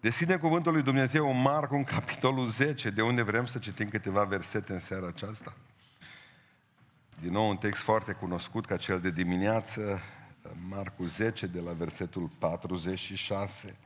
[0.00, 4.24] Deschide cuvântul lui Dumnezeu în Marcu, în capitolul 10, de unde vrem să citim câteva
[4.24, 5.56] versete în seara aceasta.
[7.20, 10.02] Din nou un text foarte cunoscut ca cel de dimineață,
[10.68, 13.76] Marcu 10, de la versetul 46.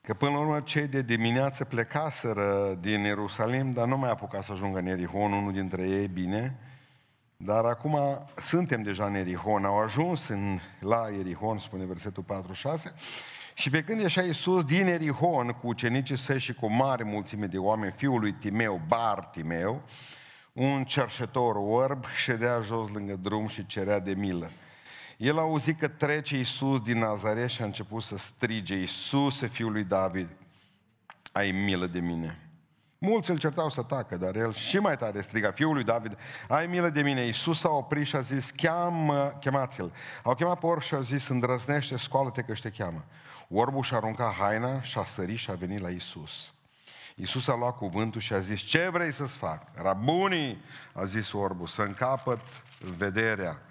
[0.00, 4.52] Că până la urmă cei de dimineață plecaseră din Ierusalim, dar nu mai apuca să
[4.52, 6.58] ajungă în Erihon, unul dintre ei, bine,
[7.42, 12.94] dar acum suntem deja în Erihon, au ajuns în, la Erihon, spune versetul 46,
[13.54, 17.58] și pe când ieșea Iisus din Erihon cu ucenicii săi și cu mare mulțime de
[17.58, 19.82] oameni, fiul lui Timeu, Bar Timeu,
[20.52, 24.50] un cerșetor orb ședea jos lângă drum și cerea de milă.
[25.16, 29.72] El a auzit că trece Iisus din Nazaret și a început să strige, Iisuse, fiul
[29.72, 30.28] lui David,
[31.32, 32.49] ai milă de mine.
[33.02, 36.18] Mulți îl certau să tacă, dar el și mai tare striga, fiul lui David,
[36.48, 37.20] ai milă de mine.
[37.20, 39.92] Iisus a oprit și a zis, cheamă, chemați-l.
[40.22, 43.04] Au chemat pe orb și a zis, îndrăznește, scoală-te că te cheamă.
[43.48, 46.52] Orbul și-a aruncat haina și a sărit și a venit la Iisus.
[47.14, 49.62] Iisus a luat cuvântul și a zis, ce vrei să-ți fac?
[49.74, 52.40] Rabunii, a zis orbul, să încapăt
[52.96, 53.62] vederea.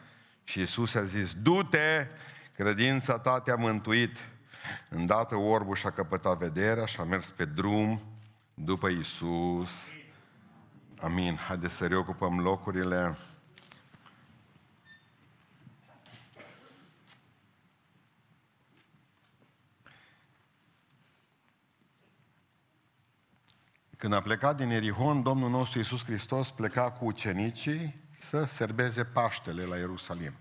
[0.44, 2.08] Și Iisus a zis, du-te,
[2.56, 4.18] credința ta te-a mântuit.
[4.90, 8.02] Îndată orbul și-a căpătat vederea și a mers pe drum
[8.64, 9.88] după Iisus.
[11.02, 11.36] Amin.
[11.36, 13.18] Haideți să reocupăm locurile.
[23.98, 29.64] Când a plecat din Erihon, Domnul nostru Iisus Hristos pleca cu ucenicii să serbeze Paștele
[29.64, 30.34] la Ierusalim.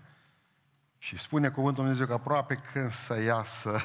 [0.97, 3.81] Și spune cuvântul Dumnezeu că aproape când să iasă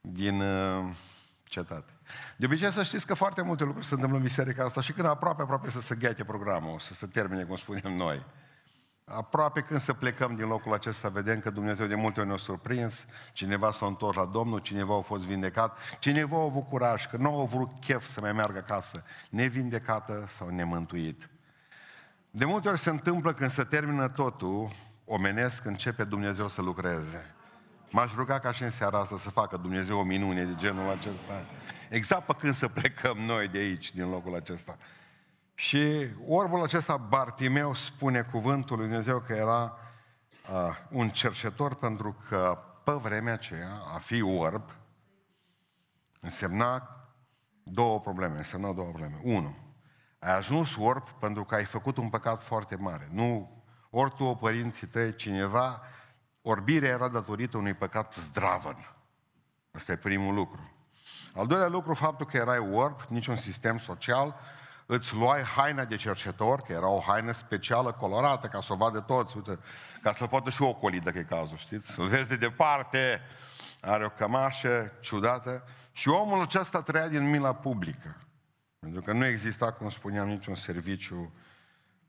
[0.00, 0.94] din uh,
[1.44, 1.97] cetate.
[2.36, 5.06] De obicei să știți că foarte multe lucruri se întâmplă în biserica asta și când
[5.06, 8.26] aproape, aproape să se ghete programul, să se termine, cum spunem noi.
[9.04, 13.06] Aproape când să plecăm din locul acesta, vedem că Dumnezeu de multe ori ne-a surprins,
[13.32, 17.40] cineva s-a întors la Domnul, cineva a fost vindecat, cineva a avut curaj, că nu
[17.40, 21.28] a vrut chef să mai meargă acasă, nevindecată sau nemântuit.
[22.30, 24.72] De multe ori se întâmplă când se termină totul,
[25.04, 27.37] omenesc, începe Dumnezeu să lucreze.
[27.90, 31.44] M-aș ruga ca și în seara asta să facă Dumnezeu o minune de genul acesta.
[31.88, 34.76] Exact pe când să plecăm noi de aici, din locul acesta.
[35.54, 39.78] Și orbul acesta, Bartimeu, spune cuvântul lui Dumnezeu că era
[40.52, 44.62] uh, un cercetor pentru că pe vremea aceea, a fi orb,
[46.20, 46.88] însemna
[47.62, 48.36] două probleme.
[48.36, 49.20] Însemna două probleme.
[49.22, 49.56] Unu,
[50.18, 53.08] ai ajuns orb pentru că ai făcut un păcat foarte mare.
[53.12, 53.50] Nu
[53.90, 55.82] ori tu, o părinții tăi, cineva,
[56.42, 58.96] orbirea era datorită unui păcat zdravăn.
[59.70, 60.72] Asta e primul lucru.
[61.34, 64.34] Al doilea lucru, faptul că erai orb, niciun sistem social,
[64.86, 69.00] îți luai haina de cercetor, că era o haină specială, colorată, ca să o vadă
[69.00, 69.58] toți, uite,
[70.02, 71.90] ca să poată și ocoli, dacă e cazul, știți?
[71.90, 73.20] Să vezi de departe,
[73.80, 78.16] are o cămașă ciudată și omul acesta trăia din mila publică.
[78.78, 81.32] Pentru că nu exista, cum spuneam, niciun serviciu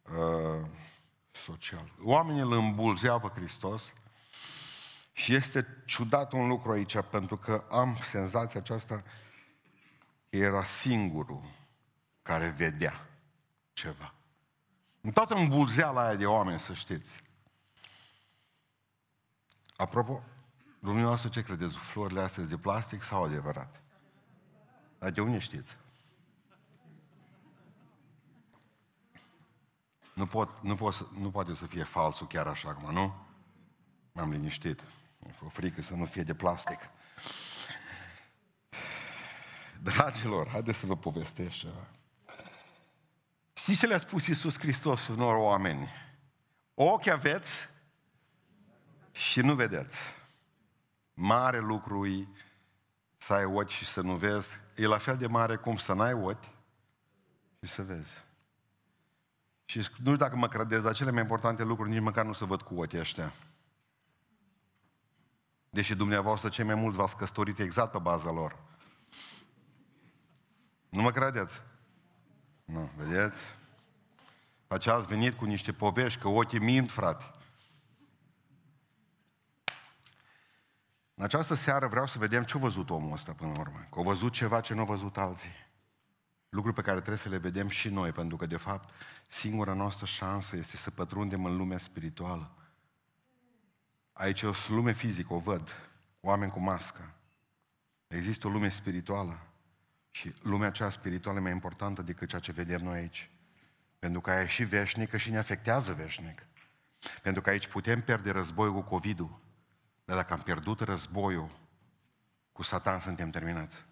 [0.03, 0.67] uh,
[1.31, 1.91] social.
[2.03, 3.93] Oamenii îl îmbulzeau pe Hristos
[5.19, 9.03] și este ciudat un lucru aici, pentru că am senzația aceasta că
[10.29, 11.43] era singurul
[12.21, 13.09] care vedea
[13.73, 14.13] ceva.
[15.01, 17.23] În toată îmbulzeala aia de oameni, să știți.
[19.75, 20.23] Apropo,
[20.79, 21.77] dumneavoastră ce credeți?
[21.77, 23.81] Florile astea de plastic sau adevărat?
[24.99, 25.77] Dar de unde știți?
[30.13, 33.15] Nu, pot, nu, pot, nu poate să fie falsul chiar așa acum, nu?
[34.11, 34.83] M-am liniștit.
[35.19, 36.79] Mi-e frică să nu fie de plastic.
[39.81, 41.87] Dragilor, haideți să vă povestesc ceva.
[43.53, 45.89] Știți ce le-a spus Iisus Hristos unor oameni?
[46.73, 47.69] Ochi aveți
[49.11, 49.97] și nu vedeți.
[51.13, 52.27] Mare lucru e
[53.17, 54.59] să ai ochi și să nu vezi.
[54.75, 56.43] E la fel de mare cum să n-ai ochi
[57.61, 58.11] și să vezi.
[59.65, 62.45] Și nu știu dacă mă credeți, dar cele mai importante lucruri nici măcar nu se
[62.45, 63.33] văd cu ochii ăștia.
[65.69, 68.57] Deși dumneavoastră cei mai mult v-ați căsătorit exact pe baza lor.
[70.89, 71.61] Nu mă credeți?
[72.65, 73.41] Nu, vedeți?
[74.67, 77.31] Aceea ați venit cu niște povești, că ochii mint, frate.
[81.13, 83.87] În această seară vreau să vedem ce a văzut omul ăsta până la urmă.
[83.91, 85.67] Că a văzut ceva ce nu a văzut alții.
[86.49, 88.89] Lucruri pe care trebuie să le vedem și noi, pentru că, de fapt,
[89.27, 92.51] singura noastră șansă este să pătrundem în lumea spirituală.
[94.19, 97.13] Aici e o lume fizică, o văd, oameni cu mască.
[98.07, 99.39] Există o lume spirituală
[100.09, 103.29] și lumea aceea spirituală e mai importantă decât ceea ce vedem noi aici.
[103.99, 106.45] Pentru că aia e și veșnică și ne afectează veșnic.
[107.21, 109.39] Pentru că aici putem pierde războiul cu COVID-ul.
[110.05, 111.59] Dar dacă am pierdut războiul,
[112.51, 113.85] cu Satan suntem terminați.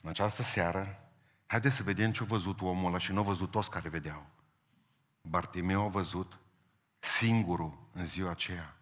[0.00, 1.10] În această seară,
[1.46, 4.26] haideți să vedem ce a văzut omul ăla și nu a văzut toți care vedeau.
[5.20, 6.38] Bartimeu a văzut
[6.98, 8.77] singurul în ziua aceea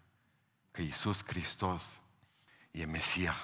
[0.77, 2.01] că Iisus Hristos
[2.71, 3.35] e Mesia.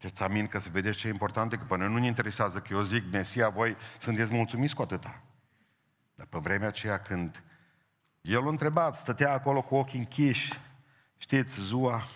[0.00, 2.82] Deci amin că să vedeți ce e important, că până nu ne interesează că eu
[2.82, 5.22] zic Mesia, voi sunteți mulțumiți cu atâta.
[6.14, 7.42] Dar pe vremea aceea când
[8.20, 10.60] el a întrebat, stătea acolo cu ochii închiși,
[11.16, 12.06] știți, Zua,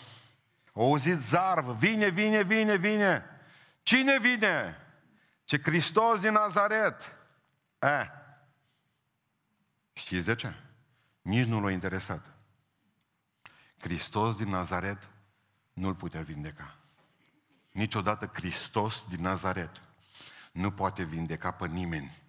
[0.73, 3.25] o auzit zarvă, vine, vine, vine, vine.
[3.83, 4.77] Cine vine?
[5.45, 7.17] Ce Hristos din Nazaret.
[7.79, 8.07] Eh.
[9.93, 10.55] Știți de ce?
[11.23, 12.38] Nici nu l-a interesat.
[13.81, 15.09] Hristos din Nazaret
[15.73, 16.75] nu-l putea vindeca.
[17.71, 19.71] Niciodată Hristos din Nazaret
[20.53, 22.23] nu poate vindeca pe nimeni.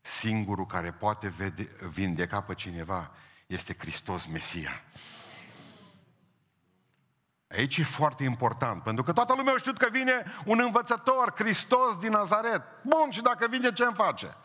[0.00, 3.10] Singurul care poate vede, vindeca pe cineva
[3.46, 4.82] este Hristos Mesia.
[7.48, 12.10] Aici e foarte important, pentru că toată lumea știu că vine un învățător, Hristos din
[12.10, 12.62] Nazaret.
[12.82, 14.36] Bun, și dacă vine, ce îmi face?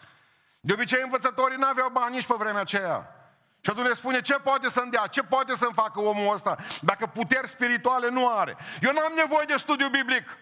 [0.59, 3.19] De obicei, învățătorii nu aveau bani nici pe vremea aceea.
[3.61, 7.47] Și atunci spune, ce poate să-mi dea, ce poate să-mi facă omul ăsta, dacă puteri
[7.47, 8.57] spirituale nu are.
[8.81, 10.38] Eu n-am nevoie de studiu biblic.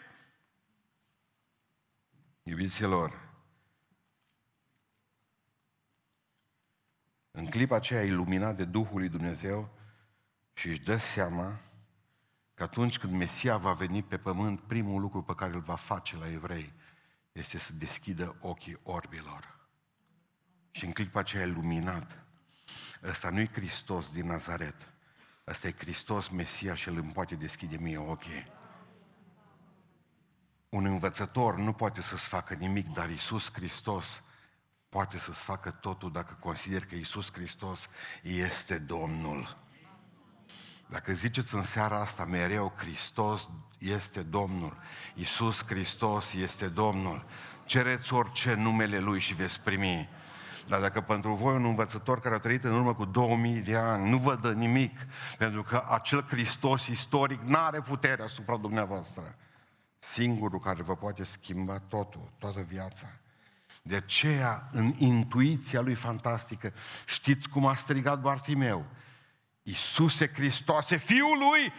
[2.44, 3.26] Iubiților,
[7.32, 9.70] în clipa aceea iluminat de Duhul lui Dumnezeu
[10.54, 11.60] și își dă seama
[12.54, 16.18] că atunci când Mesia va veni pe pământ, primul lucru pe care îl va face
[16.18, 16.74] la evrei
[17.32, 19.68] este să deschidă ochii orbilor.
[20.72, 22.27] Și în clipa aceea iluminat,
[23.08, 24.76] ăsta nu-i Hristos din Nazaret,
[25.48, 28.52] ăsta e Hristos Mesia și îl îmi poate deschide mie ochii.
[30.70, 34.24] Un învățător nu poate să-ți facă nimic, dar Isus Hristos
[34.90, 37.90] poate să-ți facă totul dacă consider că Isus Hristos
[38.22, 39.66] este Domnul.
[40.90, 44.78] Dacă ziceți în seara asta mereu, Hristos este Domnul,
[45.16, 47.26] Isus Hristos este Domnul,
[47.66, 50.10] cereți orice numele Lui și veți primi.
[50.68, 54.10] Dar dacă pentru voi un învățător care a trăit în urmă cu 2000 de ani
[54.10, 55.00] nu vă dă nimic,
[55.38, 59.36] pentru că acel Hristos istoric nu are putere asupra dumneavoastră,
[60.00, 63.08] singurul care vă poate schimba totul, toată viața.
[63.82, 66.74] De aceea, în intuiția lui fantastică,
[67.06, 68.86] știți cum a strigat Bartimeu?
[69.64, 71.74] Iisuse Hristoase, Fiul lui!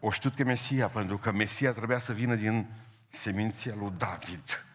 [0.00, 2.66] O știut că Mesia, pentru că Mesia trebuia să vină din
[3.08, 4.66] seminția lui David.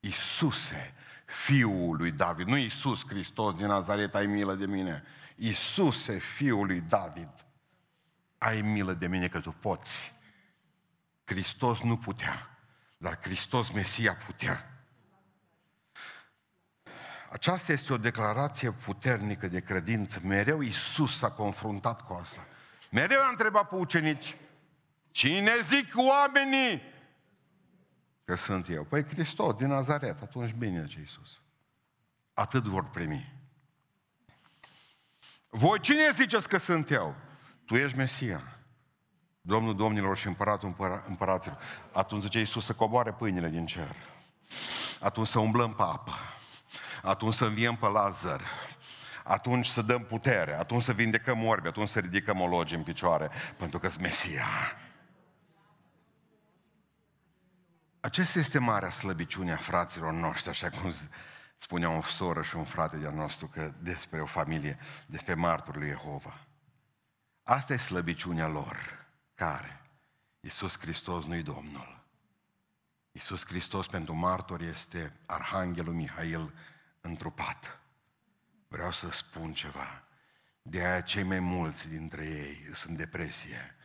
[0.00, 0.94] Iisuse,
[1.30, 5.02] Fiul lui David, nu Iisus Hristos din Nazaret, ai milă de mine.
[5.36, 7.28] Iisuse, Fiul lui David,
[8.38, 10.14] ai milă de mine că tu poți.
[11.24, 12.58] Hristos nu putea,
[12.98, 14.84] dar Hristos Mesia putea.
[17.30, 20.20] Aceasta este o declarație puternică de credință.
[20.22, 22.46] Mereu Iisus s-a confruntat cu asta.
[22.90, 24.36] Mereu a întrebat pe ucenici,
[25.10, 26.82] cine zic oamenii
[28.30, 28.84] că sunt eu?
[28.84, 31.40] Păi Hristos din Nazaret, atunci bine ce Iisus.
[32.34, 33.32] Atât vor primi.
[35.48, 37.14] Voi cine ziceți că sunt eu?
[37.64, 38.58] Tu ești Mesia.
[39.40, 41.58] Domnul Domnilor și Împăratul Împăraților.
[41.92, 43.96] Atunci zice Iisus să coboare pâinile din cer.
[45.00, 46.12] Atunci să umblăm pe apă
[47.02, 48.40] atunci să înviem pe Lazar,
[49.24, 53.78] atunci să dăm putere, atunci să vindecăm orbi, atunci să ridicăm ologi în picioare, pentru
[53.78, 54.46] că sunt Mesia.
[58.00, 60.94] Acesta este marea slăbiciune a fraților noștri, așa cum
[61.56, 65.90] spunea o soră și un frate de-al nostru că despre o familie, despre martorul lui
[65.90, 66.46] Jehova.
[67.42, 69.06] Asta e slăbiciunea lor.
[69.34, 69.80] Care?
[70.40, 72.04] Iisus Hristos nu-i Domnul.
[73.12, 76.54] Iisus Hristos pentru martor este Arhanghelul Mihail
[77.00, 77.80] întrupat.
[78.68, 80.02] Vreau să spun ceva.
[80.62, 83.76] De aia cei mai mulți dintre ei sunt depresie.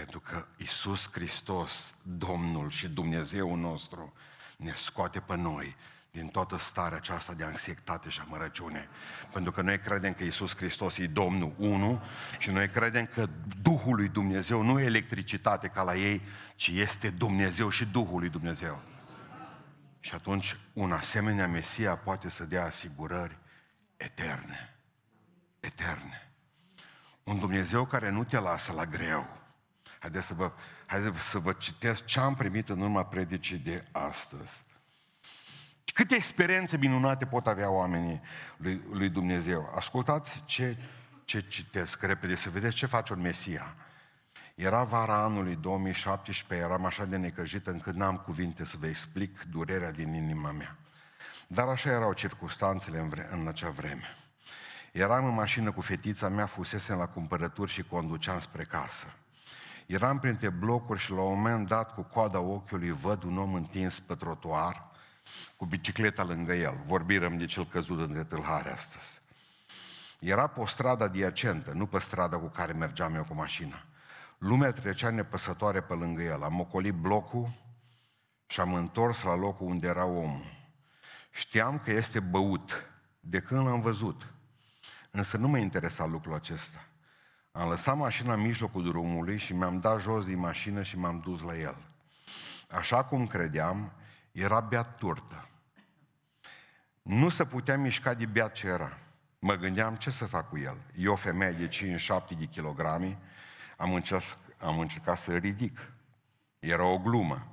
[0.00, 4.12] Pentru că Isus Hristos, Domnul și Dumnezeu nostru,
[4.56, 5.76] ne scoate pe noi
[6.10, 8.88] din toată starea aceasta de anxietate și amărăciune.
[9.32, 12.02] Pentru că noi credem că Isus Hristos e Domnul unu
[12.38, 13.28] și noi credem că
[13.62, 16.22] Duhul lui Dumnezeu nu e electricitate ca la ei,
[16.54, 18.82] ci este Dumnezeu și Duhul lui Dumnezeu.
[20.00, 23.38] Și atunci un asemenea Mesia poate să dea asigurări
[23.96, 24.76] eterne.
[25.60, 26.32] Eterne.
[27.24, 29.39] Un Dumnezeu care nu te lasă la greu.
[30.00, 30.52] Haideți să vă,
[30.86, 34.64] haideți să vă citesc ce am primit în urma predicii de astăzi.
[35.94, 38.20] Câte experiențe minunate pot avea oamenii
[38.56, 39.72] lui, lui Dumnezeu.
[39.74, 40.76] Ascultați ce,
[41.24, 43.76] ce citesc repede, să vedeți ce face un Mesia.
[44.54, 49.92] Era vara anului 2017, eram așa de necăjit încât n-am cuvinte să vă explic durerea
[49.92, 50.76] din inima mea.
[51.46, 54.16] Dar așa erau circunstanțele în, vre- în acea vreme.
[54.92, 59.14] Eram în mașină cu fetița mea, fusesem la cumpărături și conduceam spre casă.
[59.90, 64.00] Eram printre blocuri și la un moment dat, cu coada ochiului, văd un om întins
[64.00, 64.90] pe trotuar,
[65.56, 66.82] cu bicicleta lângă el.
[66.86, 69.20] Vorbirăm de cel căzut între tâlhare astăzi.
[70.18, 73.84] Era pe o stradă adiacentă, nu pe strada cu care mergeam eu cu mașina.
[74.38, 76.42] Lumea trecea nepăsătoare pe lângă el.
[76.42, 77.52] Am ocolit blocul
[78.46, 80.44] și am întors la locul unde era omul.
[81.30, 84.26] Știam că este băut de când l-am văzut.
[85.10, 86.84] Însă nu mă interesa lucrul acesta.
[87.52, 91.40] Am lăsat mașina în mijlocul drumului și mi-am dat jos din mașină și m-am dus
[91.40, 91.76] la el.
[92.70, 93.92] Așa cum credeam,
[94.32, 95.48] era beat turtă.
[97.02, 98.98] Nu se putea mișca de beat ce era.
[99.38, 100.76] Mă gândeam ce să fac cu el.
[100.96, 103.18] Eu, femeie de 5-7 de kilograme,
[103.76, 105.92] am încercat, am încercat să-l ridic.
[106.58, 107.46] Era o glumă.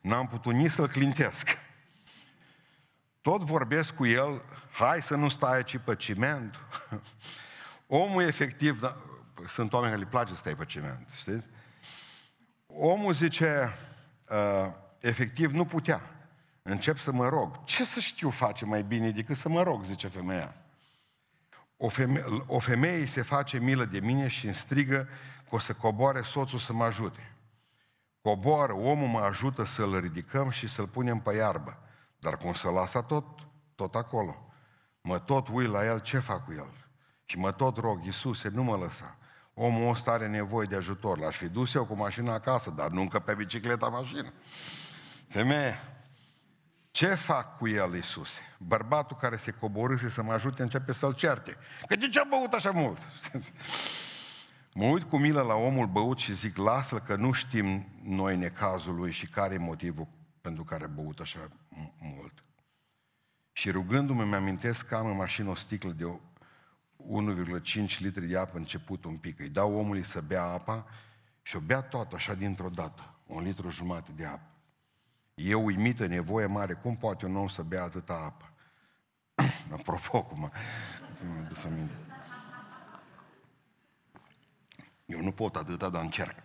[0.00, 1.58] N-am putut nici să-l clintesc.
[3.20, 6.60] Tot vorbesc cu el, hai să nu stai aici pe ciment.
[7.86, 8.96] Omul efectiv, da,
[9.46, 11.46] sunt oameni care le place să stai pe ciment, știți?
[12.66, 13.72] Omul zice,
[14.28, 16.00] uh, efectiv nu putea.
[16.62, 17.64] Încep să mă rog.
[17.64, 20.54] Ce să știu face mai bine decât să mă rog, zice femeia.
[21.76, 25.08] O femeie, o femeie se face milă de mine și îmi strigă
[25.48, 27.36] că o să coboare soțul să mă ajute.
[28.20, 31.78] Coboară, omul mă ajută să-l ridicăm și să-l punem pe iarbă.
[32.18, 33.24] Dar cum să lasă tot,
[33.74, 34.52] tot acolo.
[35.00, 36.88] Mă tot uit la el, ce fac cu el?
[37.24, 39.16] Și mă tot rog, Iisuse, nu mă lăsa.
[39.58, 41.18] Omul ăsta are nevoie de ajutor.
[41.18, 44.32] L-aș fi dus eu cu mașina acasă, dar nu încă pe bicicleta mașină.
[45.28, 45.78] Femeie,
[46.90, 48.40] ce fac cu el, Iisuse?
[48.58, 51.56] Bărbatul care se coborâse să mă ajute începe să-l certe.
[51.86, 52.98] Că de ce a băut așa mult?
[54.74, 58.94] mă uit cu milă la omul băut și zic, lasă că nu știm noi necazul
[58.94, 60.06] lui și care e motivul
[60.40, 61.48] pentru care a băut așa
[61.98, 62.44] mult.
[63.52, 66.04] Și rugându-mă, mi-amintesc că am în mașină o sticlă de
[67.06, 69.40] 1,5 litri de apă început un pic.
[69.40, 70.86] Îi dau omului să bea apa
[71.42, 73.14] și o bea toată așa dintr-o dată.
[73.26, 74.50] Un litru jumate de apă.
[75.34, 76.72] E uimită, nevoie mare.
[76.74, 78.50] Cum poate un om să bea atâta apă?
[79.78, 80.50] Apropo, cum mă
[81.48, 81.94] dus aminte.
[85.04, 86.38] Eu nu pot atâta, dar încerc.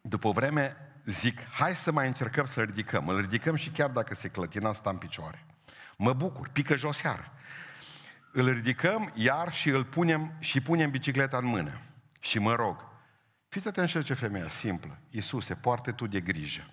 [0.00, 3.08] După vreme zic, hai să mai încercăm să-l ridicăm.
[3.08, 5.44] Îl ridicăm și chiar dacă se clătina, sta în picioare.
[5.96, 7.32] Mă bucur, pică jos iar.
[8.38, 11.80] Îl ridicăm iar și îl punem și punem bicicleta în mână.
[12.20, 12.88] Și mă rog,
[13.48, 14.98] fiți atenți ce femeia simplă.
[15.10, 16.70] Iisuse, poartă tu de grijă.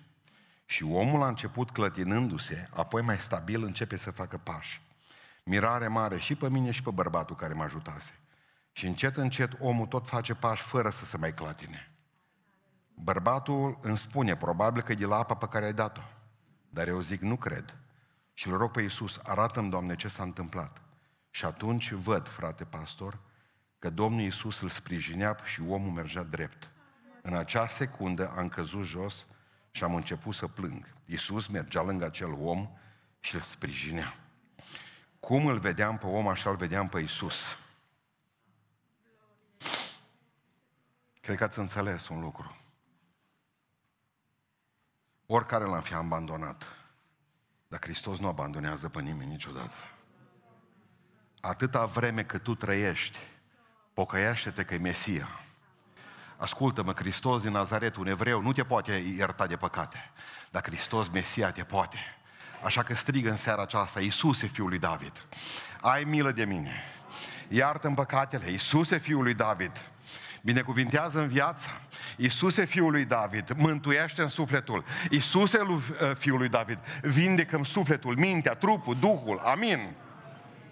[0.66, 4.82] Și omul a început clătinându-se, apoi mai stabil începe să facă pași.
[5.44, 8.12] Mirare mare și pe mine și pe bărbatul care mă ajutase.
[8.72, 11.92] Și încet, încet omul tot face pași fără să se mai clatine.
[12.94, 16.02] Bărbatul îmi spune, probabil că e de la apa pe care ai dat-o.
[16.68, 17.76] Dar eu zic, nu cred.
[18.32, 20.83] Și îl rog pe Iisus, arată-mi, Doamne, ce s-a întâmplat.
[21.34, 23.18] Și atunci văd, frate pastor,
[23.78, 26.70] că Domnul Iisus îl sprijinea și omul mergea drept.
[27.22, 29.26] În acea secundă am căzut jos
[29.70, 30.94] și am început să plâng.
[31.04, 32.68] Iisus mergea lângă acel om
[33.20, 34.16] și îl sprijinea.
[35.20, 37.58] Cum îl vedeam pe om, așa îl vedeam pe Iisus.
[41.20, 42.56] Cred că ați înțeles un lucru.
[45.26, 46.64] Oricare l-am fi abandonat.
[47.68, 49.74] Dar Hristos nu abandonează pe nimeni niciodată.
[51.46, 53.18] Atâta vreme cât tu trăiești,
[53.94, 55.28] pocăiește-te că e Mesia.
[56.36, 60.10] Ascultă-mă, Hristos din Nazaret, un evreu, nu te poate ierta de păcate,
[60.50, 61.98] dar Hristos, Mesia, te poate.
[62.62, 65.26] Așa că strigă în seara aceasta, Iisuse, Fiul lui David,
[65.80, 66.82] ai milă de mine,
[67.48, 69.90] iartă-mi păcatele, Iisuse, Fiul lui David,
[70.42, 71.68] binecuvintează în viață.
[72.16, 74.84] Iisuse, Fiul lui David, mântuiește în sufletul.
[75.10, 75.82] Iisuse, uh,
[76.18, 79.38] Fiul lui David, vindecă în sufletul, mintea, trupul, Duhul.
[79.38, 79.96] Amin.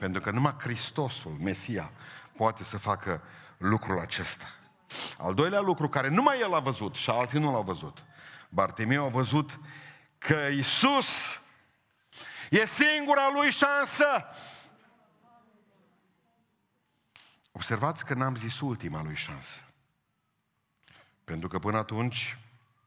[0.03, 1.91] Pentru că numai Hristosul, Mesia,
[2.37, 3.23] poate să facă
[3.57, 4.45] lucrul acesta.
[5.19, 8.05] Al doilea lucru care numai el a văzut și alții nu l-au văzut.
[8.49, 9.59] Bartimeu a văzut
[10.19, 11.41] că Iisus
[12.51, 14.25] e singura lui șansă
[17.53, 19.61] Observați că n-am zis ultima lui șansă.
[21.25, 22.39] Pentru că până atunci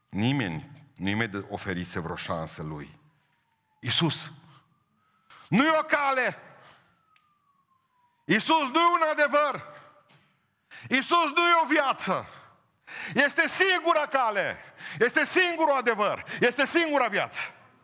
[0.08, 2.98] nimeni nu i oferise vreo șansă lui.
[3.80, 4.32] Iisus,
[5.48, 6.40] nu e o cale.
[8.26, 9.64] Iisus nu e un adevăr.
[10.88, 12.26] Iisus nu e o viață.
[13.14, 14.56] Este singura cale.
[14.98, 16.24] Este singurul adevăr.
[16.40, 17.40] Este singura viață.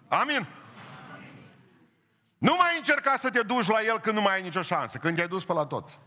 [0.08, 0.46] Amin.
[2.38, 4.98] Nu mai încerca să te duci la El când nu mai ai nicio șansă.
[4.98, 5.98] Când te-ai dus pe la toți.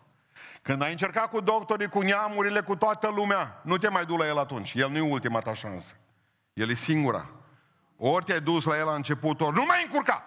[0.61, 4.25] Când ai încercat cu doctorii, cu neamurile, cu toată lumea, nu te mai du la
[4.25, 4.73] el atunci.
[4.73, 5.95] El nu e ultima ta șansă.
[6.53, 7.29] El e singura.
[7.97, 10.23] Ori te-ai dus la el la început, ori nu mai încurca.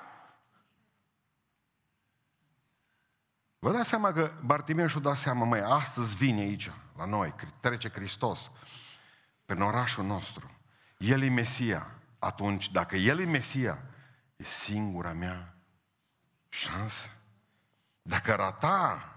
[3.59, 7.89] Vă dați seama că Bartimeu și-a dat seama, măi, astăzi vine aici, la noi, trece
[7.89, 8.51] Hristos.
[9.47, 10.51] în orașul nostru.
[10.99, 11.87] El e Mesia.
[12.19, 13.83] Atunci, dacă El e Mesia,
[14.37, 15.55] e singura mea
[16.49, 17.09] șansă.
[18.03, 19.13] Dacă rata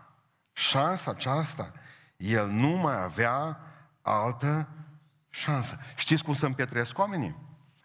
[0.51, 1.74] șansa aceasta,
[2.17, 3.60] El nu mai avea
[4.01, 4.69] altă
[5.29, 5.79] șansă.
[5.95, 7.36] Știți cum să împietresc oamenii?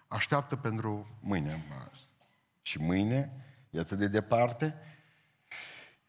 [0.08, 1.64] Așteaptă pentru mâine.
[2.62, 3.32] Și mâine,
[3.70, 4.74] e atât de departe,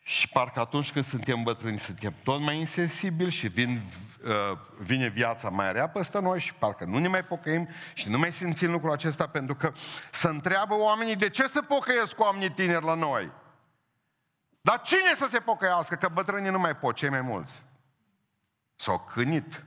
[0.08, 3.82] și parcă atunci când suntem bătrâni, suntem tot mai insensibili și vin,
[4.26, 8.18] uh, vine viața mai rea peste noi și parcă nu ne mai pocăim și nu
[8.18, 9.72] mai simțim lucrul acesta pentru că
[10.12, 13.32] să întreabă oamenii de ce se pocăiesc oamenii tineri la noi.
[14.62, 15.96] Dar cine să se pocăiască?
[15.96, 17.64] Că bătrânii nu mai pot, cei mai mulți.
[18.76, 19.64] S-au câinit,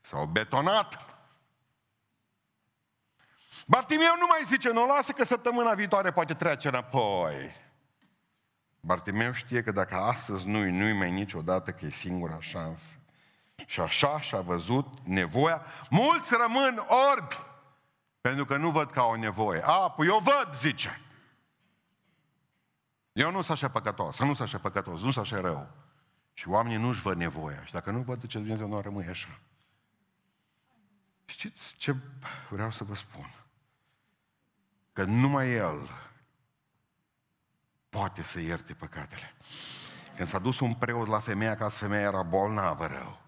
[0.00, 0.98] s-au betonat.
[3.66, 7.66] Bartimeu nu mai zice, nu lasă că săptămâna viitoare poate trece înapoi.
[8.88, 12.94] Bartimeu știe că dacă astăzi nu-i, nu-i mai niciodată că e singura șansă.
[13.66, 15.62] Și așa și-a văzut nevoia.
[15.90, 17.36] Mulți rămân orbi
[18.20, 19.60] pentru că nu văd ca o nevoie.
[19.64, 21.00] A, păi eu văd, zice.
[23.12, 25.70] Eu nu sunt așa păcătos, nu sunt așa păcătos, nu sunt așa rău.
[26.32, 27.64] Și oamenii nu-și văd nevoia.
[27.64, 29.38] Și dacă nu văd, ce Dumnezeu nu rămâne așa.
[31.24, 31.94] Știți ce
[32.50, 33.34] vreau să vă spun?
[34.92, 36.07] Că numai El
[37.88, 39.34] poate să ierte păcatele.
[40.16, 43.20] Când s-a dus un preot la femeia, ca femeia era bolnavă rău.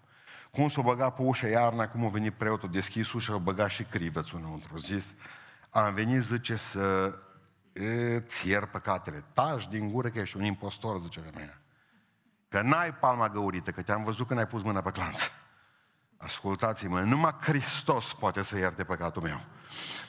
[0.51, 3.83] Cum s-o băga pe ușă iarna, cum a venit preotul, deschis ușa, o băga și
[3.83, 4.77] crivățul înăuntru.
[4.77, 5.13] Zis,
[5.69, 7.15] am venit, zice, să
[7.73, 9.23] îți ier păcatele.
[9.33, 11.61] Taci din gură că ești un impostor, zice femeia.
[12.49, 15.29] Că n-ai palma găurită, că te-am văzut când ai pus mâna pe clanță.
[16.23, 19.41] Ascultați-mă, numai Hristos poate să ierte păcatul meu.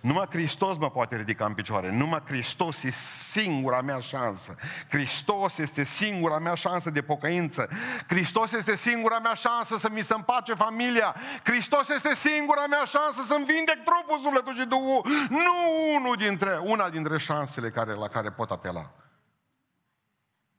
[0.01, 1.91] Numai Hristos mă poate ridica în picioare.
[1.91, 4.57] Numai Hristos e singura mea șansă.
[4.89, 7.69] Hristos este singura mea șansă de pocăință.
[8.07, 11.15] Hristos este singura mea șansă să mi se împace familia.
[11.45, 15.07] Hristos este singura mea șansă să-mi vindec trupul, sufletul și Duhul.
[15.29, 15.55] Nu
[15.95, 18.91] unul dintre, una dintre șansele care, la care pot apela.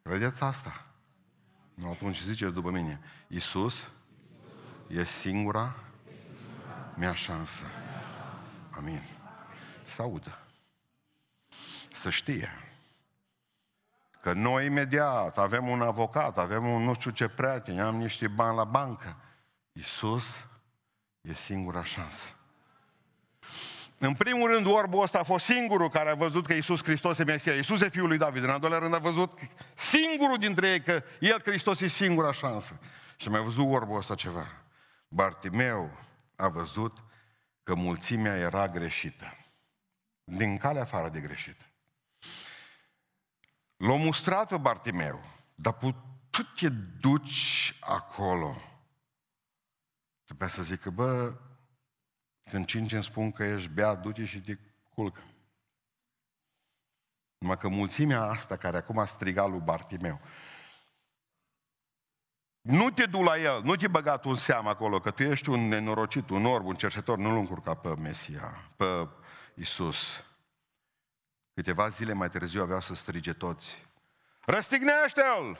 [0.02, 0.86] Vedeți asta?
[1.74, 3.00] Nu, atunci ziceți după mine.
[3.28, 3.88] Iisus
[4.94, 5.76] e singura
[6.96, 7.64] mea șansă.
[8.70, 9.02] Amin.
[9.84, 10.40] Să audă.
[11.94, 12.50] Să știe.
[14.22, 18.56] Că noi imediat avem un avocat, avem un nu știu ce prieten, am niște bani
[18.56, 19.16] la bancă.
[19.72, 20.46] Iisus
[21.22, 22.28] e singura șansă.
[23.98, 27.24] În primul rând, orbul ăsta a fost singurul care a văzut că Iisus Hristos e
[27.24, 27.54] Mesia.
[27.54, 28.44] Iisus e Fiul lui David.
[28.44, 29.40] În al doilea rând a văzut
[29.76, 32.80] singurul dintre ei că El, Hristos, e singura șansă.
[33.18, 34.63] Și mai văzut orbul ăsta ceva.
[35.14, 35.92] Bartimeu
[36.36, 37.04] a văzut
[37.64, 39.38] că mulțimea era greșită.
[40.24, 41.66] Din calea afară de greșită.
[43.78, 45.24] L-a mustrat pe Bartimeu,
[45.56, 45.78] dar
[46.30, 48.56] tu te duci acolo.
[50.24, 51.34] Trebuia să zică, bă,
[52.44, 54.58] când cinci îmi spun că ești beat, du-te și te
[54.90, 55.24] culcă.
[57.38, 60.20] Numai că mulțimea asta care acum a strigat lui Bartimeu,
[62.64, 65.50] nu te du la el, nu te băga tu în seamă acolo, că tu ești
[65.50, 69.08] un nenorocit, un orb, un cercetor, nu-l încurca pe Mesia, pe
[69.54, 70.24] Isus.
[71.54, 73.86] Câteva zile mai târziu aveau să strige toți.
[74.46, 75.60] Răstignește-l!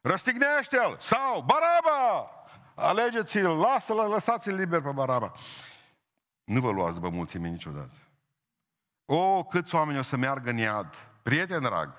[0.00, 0.96] Răstignește-l!
[1.00, 2.30] Sau Baraba!
[2.74, 5.32] Alegeți-l, lasă-l, lăsați-l liber pe Baraba.
[6.44, 7.96] Nu vă luați după mulțime niciodată.
[9.04, 10.94] O, câți oameni o să meargă în iad.
[11.22, 11.94] Prieten drag,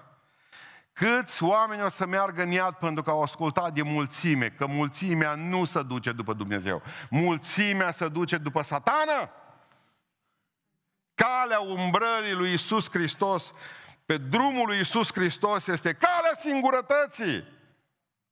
[0.93, 5.35] Câți oameni o să meargă în iad pentru că au ascultat de mulțime, că mulțimea
[5.35, 6.81] nu se duce după Dumnezeu.
[7.09, 9.31] Mulțimea se duce după satană.
[11.15, 13.53] Calea umbrării lui Isus Hristos,
[14.05, 17.43] pe drumul lui Isus Hristos este calea singurătății.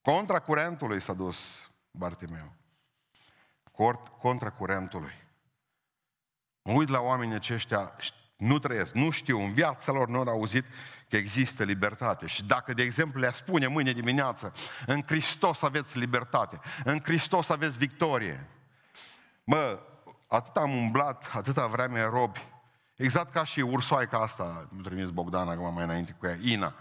[0.02, 2.54] Contra curentului s-a dus Bartimeu.
[4.22, 5.28] Contra curentului.
[6.62, 7.96] Mă uit la oamenii aceștia,
[8.40, 10.66] nu trăiesc, nu știu, în viața lor nu au auzit
[11.10, 12.28] că există libertate.
[12.28, 14.54] Și dacă, de exemplu, le spune mâine dimineață,
[14.86, 18.48] în Hristos aveți libertate, în Hristos aveți victorie.
[19.44, 19.80] Mă,
[20.28, 22.48] atât am umblat, atâta vreme robi,
[22.96, 26.76] exact ca și ursoaica asta, nu trimis Bogdan acum mai înainte cu ea, Ina,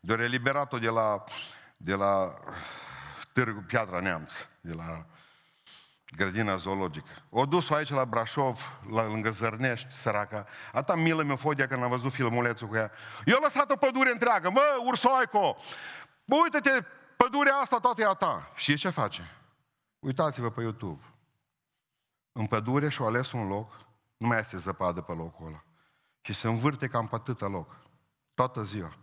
[0.00, 1.24] de eliberat-o de la,
[1.76, 2.34] de la
[3.32, 5.06] Târgu Piatra Neamț, de la
[6.16, 7.08] grădina zoologică.
[7.28, 10.46] O dus aici la Brașov, la, lângă Zărnești, săraca.
[10.72, 12.90] Ata milă mi-a fost când am văzut filmulețul cu ea.
[13.24, 14.50] Eu am lăsat o pădure întreagă.
[14.50, 15.56] Mă, ursoaico,
[16.24, 16.70] bă, uite-te,
[17.16, 18.52] pădurea asta toată e a ta.
[18.54, 19.22] Și ce face?
[19.98, 21.02] Uitați-vă pe YouTube.
[22.32, 23.72] În pădure și-o ales un loc,
[24.16, 25.64] nu mai este zăpadă pe locul ăla.
[26.20, 27.76] Și se învârte cam pe atâta loc.
[28.34, 28.96] Toată ziua.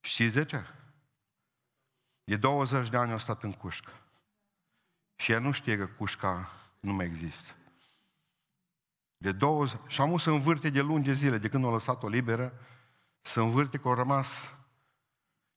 [0.00, 0.66] Știți de ce?
[2.24, 3.92] E 20 de ani au stat în cușcă.
[5.16, 6.50] Și ea nu știe că cușca
[6.80, 7.54] nu mai există.
[9.16, 12.52] De două, și am să învârte de luni de zile, de când o lăsat-o liberă,
[13.20, 14.54] să învârte că au rămas.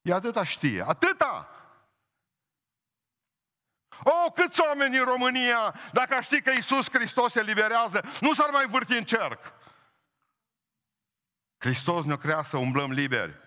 [0.02, 1.50] E atâta știe, atâta!
[4.04, 8.50] Oh, câți oameni în România, dacă ar ști că Iisus Hristos se liberează, nu s-ar
[8.50, 9.54] mai învârti în cerc.
[11.58, 13.38] Hristos ne-a creat să umblăm liberi.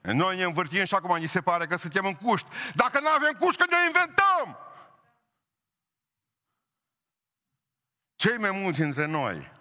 [0.00, 2.48] Noi ne învârtim și acum ni se pare că suntem în cuști.
[2.74, 4.65] Dacă nu avem cuști, că ne inventăm!
[8.26, 9.52] Cei mai mulți dintre noi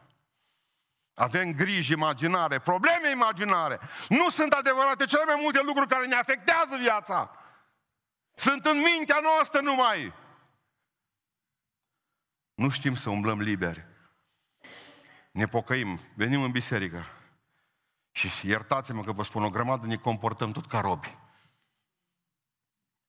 [1.14, 3.80] avem griji imaginare, probleme imaginare.
[4.10, 7.32] Nu sunt adevărate cele mai multe lucruri care ne afectează viața.
[8.36, 10.14] Sunt în mintea noastră numai.
[12.54, 13.86] Nu știm să umblăm liberi.
[15.32, 17.06] Ne pocăim, venim în biserică.
[18.12, 21.18] Și iertați-mă că vă spun, o grămadă ne comportăm tot ca robi.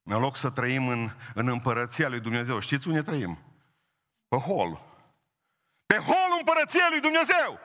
[0.03, 3.39] În loc să trăim în, în împărăția lui Dumnezeu, știți unde trăim?
[4.29, 4.95] Pe hol.
[5.87, 7.61] Pe hol împărăția lui Dumnezeu!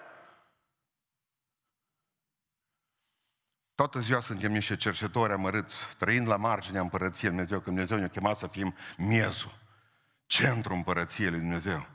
[3.76, 8.08] Toată ziua suntem niște cercetori amărâți, trăind la marginea împărăției lui Dumnezeu, că Dumnezeu ne-a
[8.08, 9.60] chemat să fim miezul,
[10.26, 11.88] centru împărăției lui Dumnezeu.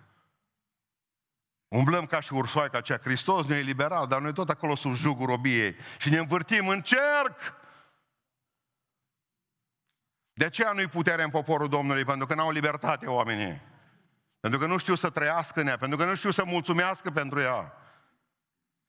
[1.69, 2.99] Umblăm ca și ursoaica aceea.
[2.99, 5.77] Hristos ne-a eliberat, dar noi tot acolo sub jugul robiei.
[5.99, 7.55] Și ne învârtim în cerc.
[10.33, 13.61] De aceea nu-i putere în poporul Domnului, pentru că n-au libertate oamenii.
[14.47, 17.41] Pentru că nu știu să trăiască în ea, pentru că nu știu să mulțumească pentru
[17.41, 17.73] ea.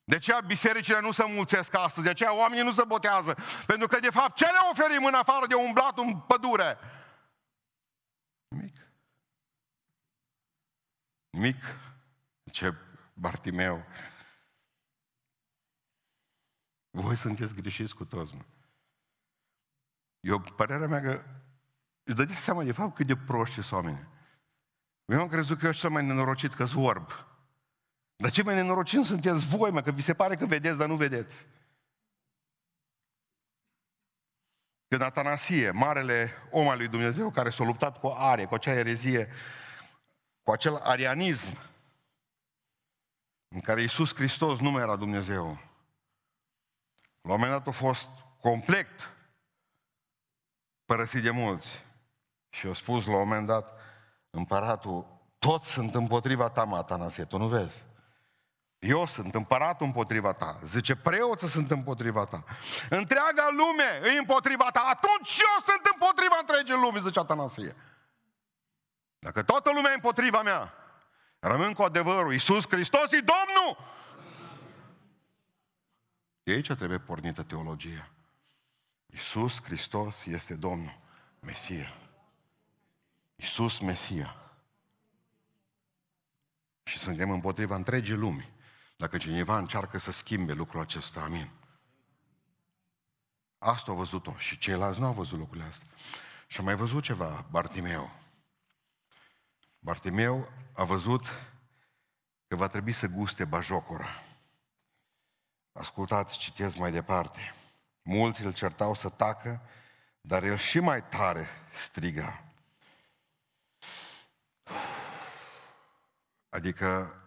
[0.03, 3.35] De aceea bisericile nu se mulțesc astăzi, de aceea oamenii nu se botează.
[3.65, 6.77] Pentru că, de fapt, ce le oferim în afară de umblat în pădure?
[8.47, 8.75] Nimic.
[11.29, 11.63] Nimic.
[12.51, 12.73] Ce
[13.13, 13.85] Bartimeu.
[16.89, 18.43] Voi sunteți greșiți cu toți, mă.
[20.19, 21.23] Eu, părerea mea că
[22.03, 24.15] îți dădeți seama de fapt cât de proști sunt oameni.
[25.07, 27.11] Eu am crezut că eu sunt cel mai nenorocit că orb.
[28.15, 30.95] Dar ce mai nenorocit sunteți voi, mă, că vi se pare că vedeți, dar nu
[30.95, 31.47] vedeți.
[34.87, 39.29] Când Atanasie, marele om al lui Dumnezeu, care s-a luptat cu are, cu acea erezie,
[40.43, 41.57] cu acel arianism,
[43.47, 45.45] în care Iisus Hristos nu mai era Dumnezeu.
[47.21, 48.09] La un moment dat a fost
[48.41, 48.89] complet
[50.85, 51.85] părăsit de mulți.
[52.49, 53.77] Și a spus la un moment dat
[54.29, 55.05] împăratul,
[55.39, 57.85] toți sunt împotriva ta, Matanasie, tu nu vezi?
[58.79, 60.59] Eu sunt împăratul împotriva ta.
[60.63, 62.43] Zice, preoții sunt împotriva ta.
[62.89, 64.79] Întreaga lume e împotriva ta.
[64.89, 67.75] Atunci eu sunt împotriva întregii lumii, zice Atanasie.
[69.19, 70.73] Dacă toată lumea e împotriva mea,
[71.39, 72.31] Rămân cu adevărul.
[72.31, 73.77] Iisus Hristos e Domnul!
[76.43, 78.09] De aici trebuie pornită teologia.
[79.05, 80.99] Iisus Hristos este Domnul,
[81.39, 81.93] Mesia.
[83.39, 84.36] Iisus Mesia.
[86.84, 88.52] Și suntem împotriva întregii lumi.
[88.97, 91.50] Dacă cineva încearcă să schimbe lucrul acesta, amin.
[93.58, 95.88] Asta au văzut-o și ceilalți nu au văzut lucrurile astea.
[96.47, 98.12] Și am mai văzut ceva, Bartimeu.
[99.80, 101.26] Bartimeu a văzut
[102.47, 104.08] că va trebui să guste bajocura.
[105.71, 107.54] Ascultați, citesc mai departe.
[108.02, 109.62] Mulți îl certau să tacă,
[110.21, 112.46] dar el și mai tare striga.
[116.49, 117.21] Adică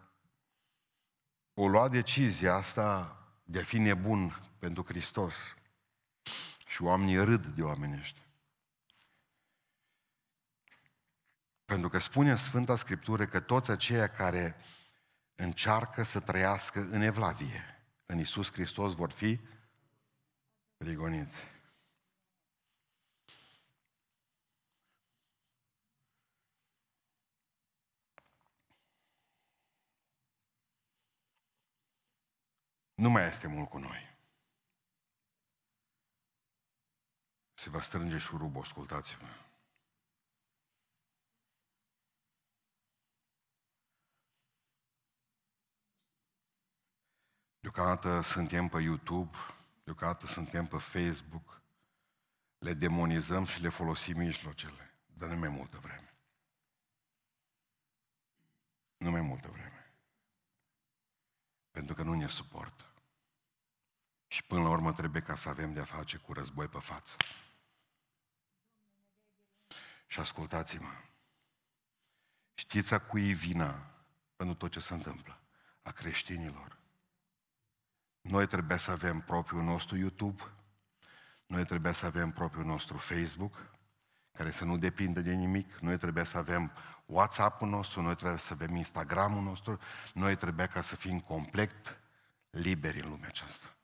[1.55, 5.55] o lua decizia asta de a fi nebun pentru Hristos.
[6.67, 8.23] Și oamenii râd de oamenii ăștia.
[11.65, 14.57] Pentru că spune Sfânta Scriptură că toți aceia care
[15.35, 19.41] încearcă să trăiască în evlavie, în Isus Hristos vor fi
[20.77, 21.45] prigoniți.
[33.01, 34.17] Nu mai este mult cu noi.
[37.55, 39.29] Se va strânge șurubul, ascultați-mă.
[47.61, 49.37] Deocamdată suntem pe YouTube,
[49.85, 51.63] deocamdată suntem pe Facebook,
[52.59, 56.15] le demonizăm și le folosim mijlocele, dar nu mai multă vreme.
[58.97, 59.95] Nu mai multă vreme.
[61.71, 62.90] Pentru că nu ne suportă.
[64.31, 67.17] Și până la urmă trebuie ca să avem de-a face cu război pe față.
[70.07, 70.93] Și ascultați-mă.
[72.55, 73.91] Știți a cui vina
[74.37, 75.41] pentru tot ce se întâmplă?
[75.83, 76.77] A creștinilor.
[78.21, 80.43] Noi trebuie să avem propriul nostru YouTube,
[81.47, 83.71] noi trebuie să avem propriul nostru Facebook
[84.33, 85.79] care să nu depindă de nimic.
[85.79, 86.73] Noi trebuie să avem
[87.07, 89.79] WhatsApp-ul nostru, noi trebuie să avem Instagram-ul nostru,
[90.15, 92.01] noi trebuie ca să fim complet
[92.51, 93.75] liberi în lumea aceasta.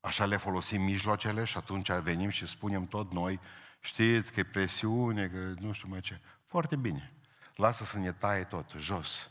[0.00, 3.40] Așa le folosim mijloacele și atunci venim și spunem tot noi,
[3.80, 6.20] știți că e presiune, că nu știu mai ce.
[6.46, 7.12] Foarte bine.
[7.54, 9.30] Lasă să ne taie tot, jos.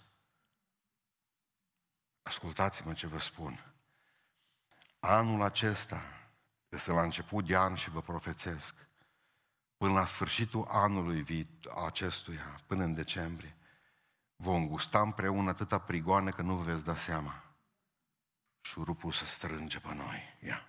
[2.22, 3.74] Ascultați-mă ce vă spun.
[5.00, 6.04] Anul acesta,
[6.70, 8.76] este la început de an și vă profețesc,
[9.78, 11.48] până la sfârșitul anului
[11.86, 13.56] acestuia, până în decembrie,
[14.36, 17.49] vom gusta împreună atâta prigoane că nu vă veți da seama.
[18.62, 20.38] Șurupul să strânge pe noi.
[20.42, 20.68] Ia.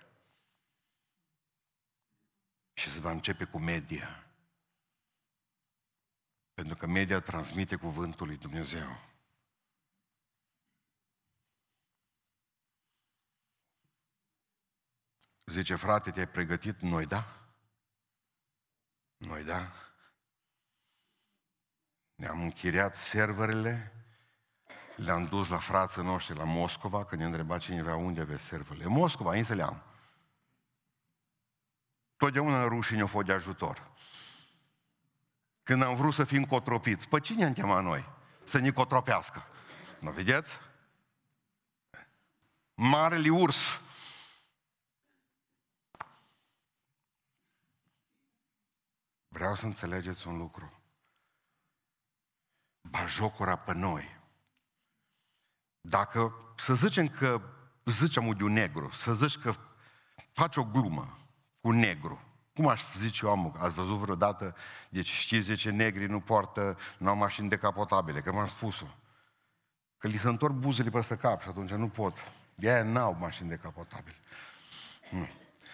[2.73, 4.31] Și se va începe cu media.
[6.53, 9.09] Pentru că media transmite cuvântul lui Dumnezeu.
[15.45, 16.79] Zice, frate, te-ai pregătit?
[16.79, 17.41] Noi da.
[19.17, 19.71] Noi da.
[22.15, 24.00] Ne-am închiriat serverele,
[24.95, 28.85] le-am dus la frații noștri la Moscova, că ne întreba cineva unde aveți serverele.
[28.85, 29.83] Moscova, în le am.
[32.17, 33.91] Totdeauna rușii ne-au fost de ajutor.
[35.63, 38.09] Când am vrut să fim cotropiți, pe cine am chemat noi?
[38.43, 39.45] Să ne cotropească.
[39.99, 40.59] Nu vedeți?
[42.73, 43.81] Marele urs
[49.33, 50.81] Vreau să înțelegeți un lucru.
[52.81, 54.20] Bajocura pe noi.
[55.81, 57.41] Dacă, să zicem că
[57.85, 59.53] zicem de un negru, să zici că
[60.31, 61.17] faci o glumă
[61.61, 62.21] cu negru,
[62.55, 64.55] cum aș zice eu, am, ați văzut vreodată,
[64.89, 68.85] deci știți de ce negrii nu poartă, nu au mașini decapotabile, că m-am spus-o.
[69.97, 72.17] Că li se întorc buzele peste cap și atunci nu pot.
[72.55, 74.15] De aia n-au mașini decapotabile.
[75.09, 75.27] Nu.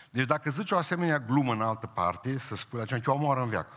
[0.09, 3.41] Deci dacă zici o asemenea glumă în altă parte, să spui aceea că o omoară
[3.41, 3.73] în viață.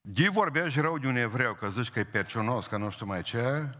[0.00, 3.22] De vorbești rău de un evreu, că zici că e percionos, că nu știu mai
[3.22, 3.70] ce,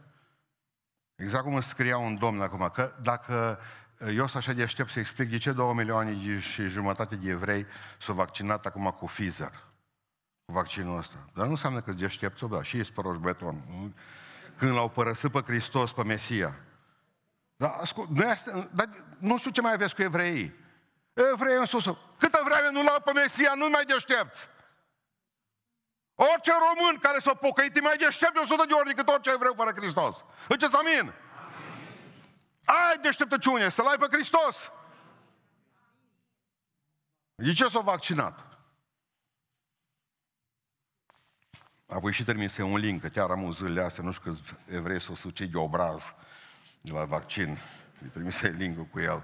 [1.21, 3.59] exact cum îmi scria un domn acum, că dacă
[3.99, 7.67] eu sunt așa de aștept să explic de ce două milioane și jumătate de evrei
[7.99, 9.53] s-au vaccinat acum cu Pfizer,
[10.45, 11.17] cu vaccinul ăsta.
[11.35, 13.63] Dar nu înseamnă că deștepți-o, da, și e spăroș beton.
[14.57, 16.55] Când l-au părăsit pe Hristos, pe Mesia.
[17.57, 20.55] Dar, ascult, nu, dar nu știu ce mai aveți cu evreii.
[21.33, 21.85] Evrei în sus.
[22.19, 24.49] Câtă vreme nu l-au pe Mesia, nu mai deștepți.
[26.23, 29.55] Orice român care s-a pocăit e mai deștept de 100 de ori decât orice evreu
[29.57, 30.25] fără Hristos.
[30.49, 30.93] Ziceți amin?
[30.99, 31.13] amin.
[32.65, 34.73] Ai deșteptăciune, să-L ai pe Hristos.
[37.35, 38.47] De ce s-a vaccinat?
[41.87, 44.39] Apoi și trimise un link, că chiar am zilele astea, nu știu că
[44.75, 46.15] evrei s-o sucid de obraz
[46.81, 47.59] de la vaccin.
[48.03, 49.23] Îi trimise link cu el.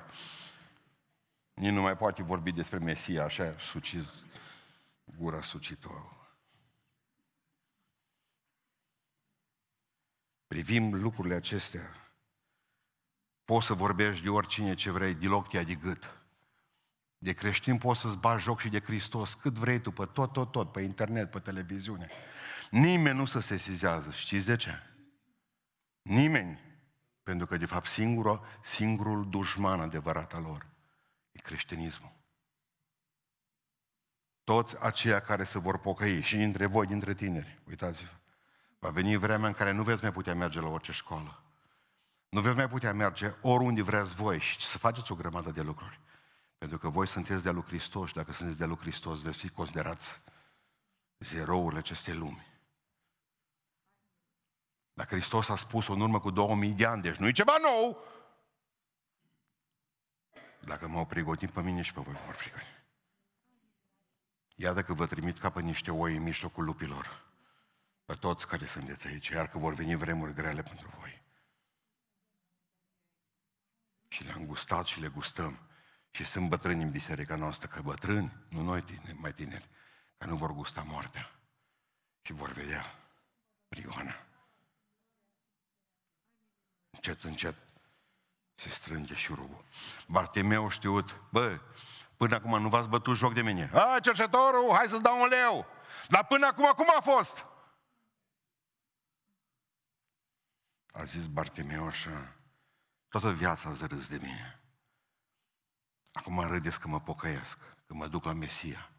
[1.54, 4.24] Nici nu mai poate vorbi despre Mesia, așa, suciz
[5.04, 6.25] gura sucitorul.
[10.56, 12.12] Privim lucrurile acestea.
[13.44, 16.20] Poți să vorbești de oricine ce vrei, deloc te de gât.
[17.18, 20.52] De creștin poți să-ți bagi joc și de Hristos cât vrei tu, pe tot, tot,
[20.52, 22.08] tot, pe internet, pe televiziune.
[22.70, 24.10] Nimeni nu se sesizează.
[24.10, 24.72] Știți de ce?
[26.02, 26.60] Nimeni.
[27.22, 30.66] Pentru că, de fapt, singurul, singurul dușman adevărat al lor
[31.32, 32.12] e creștinismul.
[34.44, 38.10] Toți aceia care se vor pocăi, și dintre voi, dintre tineri, uitați-vă,
[38.78, 41.42] va veni vremea în care nu veți mai putea merge la orice școală.
[42.28, 46.00] Nu veți mai putea merge oriunde vreți voi și să faceți o grămadă de lucruri.
[46.58, 49.48] Pentru că voi sunteți de-a lui Hristos și dacă sunteți de-a lui Hristos, veți fi
[49.48, 50.20] considerați
[51.18, 52.46] zerourile acestei lumi.
[54.92, 58.04] Dacă Hristos a spus-o în urmă cu 2000 de ani, deci nu e ceva nou,
[60.60, 62.66] dacă m-au pregătit pe mine și pe voi vor pregăti.
[64.54, 67.24] Iată că vă trimit ca pe niște oi în mijlocul lupilor.
[68.06, 71.22] Pe toți care sunteți aici, iar că vor veni vremuri grele pentru voi.
[74.08, 75.58] Și le-am gustat și le gustăm.
[76.10, 79.68] Și sunt bătrâni în biserica noastră, că bătrâni, nu noi tineri, mai tineri,
[80.18, 81.30] că nu vor gusta moartea.
[82.22, 82.84] Și vor vedea
[83.68, 84.26] prigoana.
[86.90, 87.54] Încet, încet
[88.54, 89.64] se strânge șurubul.
[90.06, 91.60] Bartimeu știut, bă,
[92.16, 93.70] până acum nu v-ați bătut joc de mine.
[93.72, 95.66] A, cercetorul, hai să-ți dau un leu.
[96.08, 97.46] Dar până acum, cum a fost?
[100.96, 102.36] A zis Bartimeu așa,
[103.08, 104.60] toată viața ați râs de mine.
[106.12, 108.90] Acum râdeți că mă pocăiesc, că mă duc la Mesia.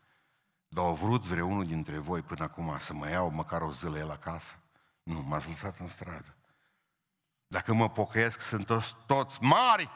[0.68, 4.10] Dar au vrut vreunul dintre voi până acum să mă iau măcar o zilă el
[4.10, 4.56] acasă?
[5.04, 6.36] Nu, m-ați lăsat în stradă.
[7.48, 9.90] Dacă mă pocăiesc, sunt toți, toți mari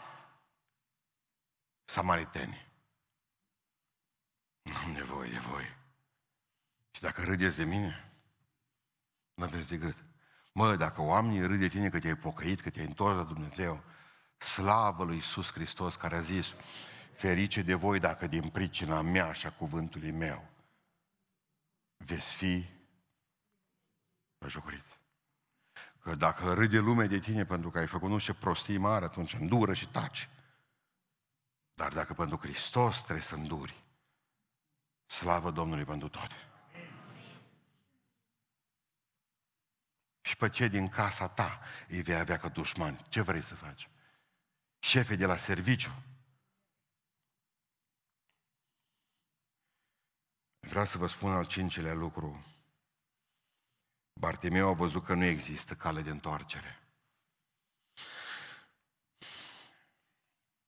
[1.86, 2.72] samariteni.
[4.62, 5.78] Nu am nevoie de voi.
[6.92, 8.12] Și dacă râdeți de mine,
[9.34, 10.11] nu aveți de gât.
[10.52, 13.84] Mă, dacă oamenii râd de tine că te-ai pocăit, că te-ai întors la Dumnezeu,
[14.38, 16.54] slavă lui Iisus Hristos care a zis,
[17.14, 20.50] ferice de voi dacă din pricina mea și a cuvântului meu
[21.98, 22.66] veți fi
[24.38, 25.00] băjocoriți.
[26.00, 29.06] Că dacă râde lumea de tine pentru că ai făcut nu știu ce prostii mare,
[29.06, 30.30] atunci îndură și taci.
[31.74, 33.84] Dar dacă pentru Hristos trebuie să înduri,
[35.06, 36.51] slavă Domnului pentru toate.
[40.32, 43.06] Și pe ce din casa ta îi vei avea ca dușmani.
[43.10, 43.90] Ce vrei să faci?
[44.80, 46.04] Șefii de la serviciu.
[50.60, 52.46] Vreau să vă spun al cincilea lucru.
[54.14, 56.80] Bartimeu a văzut că nu există cale de întoarcere.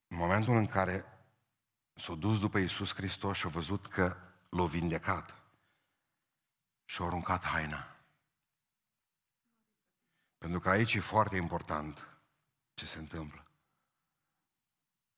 [0.08, 1.06] În momentul în care
[1.93, 4.17] s-a dus după Iisus Hristos și a văzut că
[4.49, 5.43] l-a vindecat
[6.86, 7.93] și a aruncat haina.
[10.44, 12.08] Pentru că aici e foarte important
[12.74, 13.46] ce se întâmplă.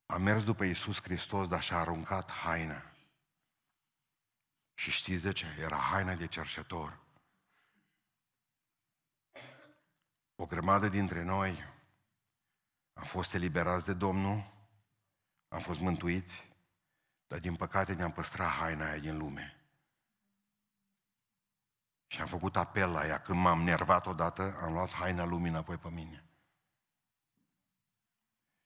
[0.05, 2.91] A mers după Iisus Hristos, dar și-a aruncat haina.
[4.73, 5.45] Și știți de ce?
[5.59, 6.99] Era haina de cerșetor.
[10.35, 11.63] O grămadă dintre noi
[12.93, 14.53] am fost eliberați de Domnul,
[15.47, 16.51] am fost mântuiți,
[17.27, 19.64] dar din păcate ne-am păstrat haina aia din lume.
[22.15, 23.21] Și am făcut apel la ea.
[23.21, 26.23] Când m-am nervat odată, am luat haina lumii înapoi pe mine.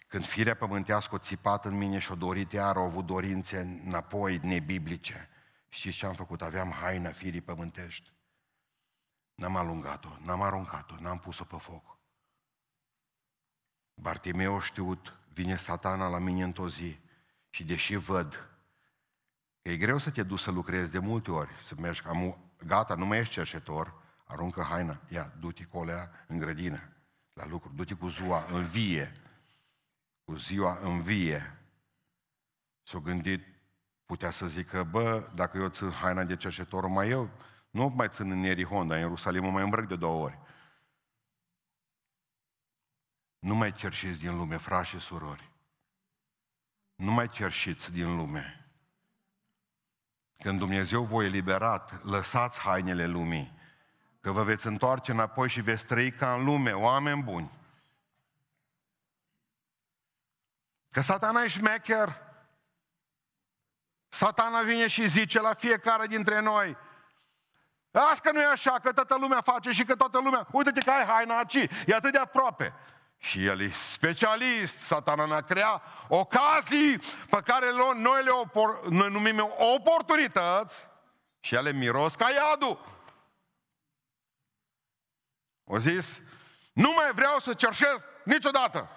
[0.07, 4.39] Când firea pământească o țipat în mine și o dorit iar, au avut dorințe înapoi
[4.43, 5.29] nebiblice.
[5.69, 6.41] Știți ce am făcut?
[6.41, 8.11] Aveam haina firii pământești.
[9.35, 11.97] N-am alungat-o, n-am aruncat-o, n-am pus-o pe foc.
[13.93, 16.99] Bartimeu a știut, vine satana la mine într-o zi
[17.49, 18.49] și deși văd
[19.61, 22.95] că e greu să te duci să lucrezi de multe ori, să mergi, am, gata,
[22.95, 26.93] nu mai ești cerșetor, aruncă haina, ia, du-te cu olea în grădină,
[27.33, 29.11] la lucru, du-te cu ziua în vie,
[30.23, 31.59] cu ziua în vie.
[32.81, 33.45] S-a gândit,
[34.05, 37.29] putea să zică, bă, dacă eu țin haina de cerșetor, mai eu
[37.69, 40.39] nu mai țin în Ierihon, dar în Ierusalim mă mai îmbrăc de două ori.
[43.39, 45.51] Nu mai cerșiți din lume, frați și surori.
[46.95, 48.68] Nu mai cerșiți din lume.
[50.39, 53.57] Când Dumnezeu voi eliberat, lăsați hainele lumii,
[54.21, 57.51] că vă veți întoarce înapoi și veți trăi ca în lume, oameni buni.
[60.91, 62.21] Că satana e șmecher.
[64.07, 66.77] Satana vine și zice la fiecare dintre noi,
[67.91, 70.47] Asta că nu e așa, că toată lumea face și că toată lumea...
[70.51, 71.53] Uite-te că ai haina aici,
[71.85, 72.73] e atât de aproape.
[73.21, 76.97] Și el e specialist, satana ne-a creat ocazii
[77.29, 80.89] pe care noi le opor, noi numim oportunități
[81.39, 82.97] și ele miros ca iadul.
[85.63, 86.21] O zis,
[86.73, 88.89] nu mai vreau să cerșesc niciodată.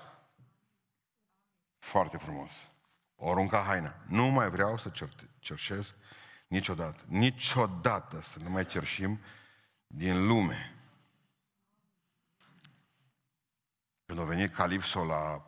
[1.78, 2.70] Foarte frumos.
[3.16, 3.94] O arunca haina.
[4.06, 5.94] Nu mai vreau să cer- cerșesc
[6.46, 7.02] niciodată.
[7.06, 9.20] Niciodată să nu mai cerșim
[9.86, 10.76] din lume.
[14.12, 15.44] Când a venit Calipso la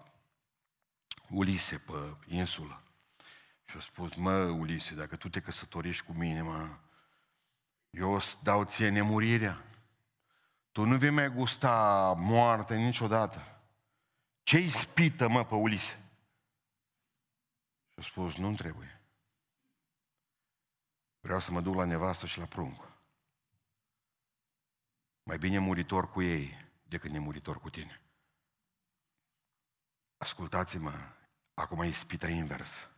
[1.29, 2.83] Ulise pe insulă
[3.65, 6.79] și a spus, mă, Ulise, dacă tu te căsătorești cu mine, mă,
[7.91, 9.65] eu o să dau ție nemurirea.
[10.73, 13.63] Tu nu vei mai gusta moarte niciodată.
[14.43, 16.11] Ce ispită, mă, pe Ulise?
[17.89, 19.01] Și a spus, nu trebuie.
[21.21, 22.89] Vreau să mă duc la nevastă și la prunc.
[25.23, 27.99] Mai bine muritor cu ei decât nemuritor cu tine.
[30.25, 30.93] Ascultați-mă,
[31.55, 32.89] acum e spita invers.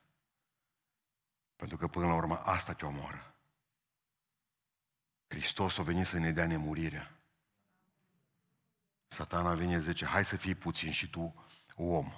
[1.56, 3.34] Pentru că până la urmă asta te omoară.
[5.28, 7.10] Hristos a venit să ne dea nemurirea.
[9.06, 12.12] Satana vine zice, hai să fii puțin și tu om.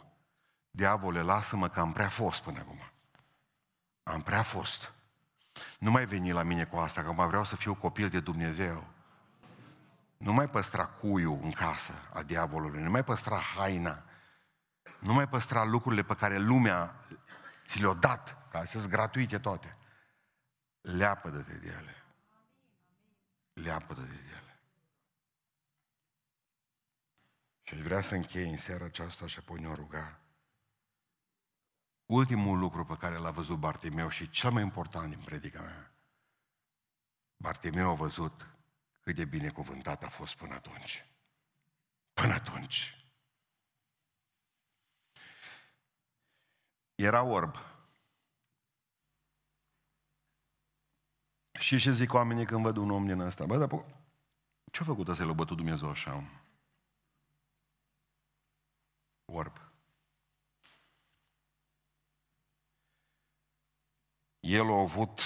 [0.70, 2.80] Diavole, lasă-mă că am prea fost până acum.
[4.02, 4.92] Am prea fost.
[5.78, 8.86] Nu mai veni la mine cu asta, că mai vreau să fiu copil de Dumnezeu.
[10.16, 14.02] Nu mai păstra cuiul în casă a diavolului, nu mai păstra haina,
[14.98, 17.06] nu mai păstra lucrurile pe care lumea
[17.66, 19.76] ți le-a dat, ca să sunt gratuite toate.
[20.80, 22.04] Leapă-de de ele.
[23.52, 24.60] Leapă-de de ele.
[27.62, 30.20] Și aș vrea să închei în seara aceasta și apoi ne-o ruga.
[32.06, 35.92] Ultimul lucru pe care l-a văzut Bartimeu și cel mai important din predica mea,
[37.36, 38.46] Bartimeu a văzut
[39.00, 41.06] cât de binecuvântat a fost până atunci.
[42.12, 42.97] Până atunci.
[46.98, 47.54] Era orb.
[51.60, 53.46] Și ce zic oamenii când văd un om din ăsta?
[53.46, 53.84] Bă, dar
[54.72, 56.44] ce-a făcut să l-a bătut Dumnezeu așa?
[59.24, 59.72] Orb.
[64.40, 65.20] El a avut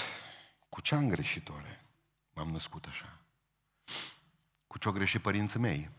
[0.69, 1.85] cu ce am greșit oare?
[2.33, 3.25] M-am născut așa.
[4.67, 5.89] Cu ce au greșit părinții mei?